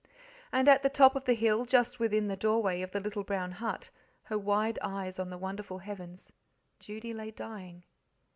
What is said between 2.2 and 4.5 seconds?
the doorway of the little brown hut, her